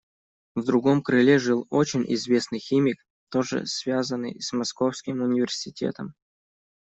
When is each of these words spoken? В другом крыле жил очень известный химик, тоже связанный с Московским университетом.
В 0.55 0.63
другом 0.63 1.03
крыле 1.03 1.37
жил 1.37 1.67
очень 1.69 2.03
известный 2.11 2.57
химик, 2.57 3.05
тоже 3.29 3.67
связанный 3.67 4.41
с 4.41 4.51
Московским 4.51 5.21
университетом. 5.21 6.15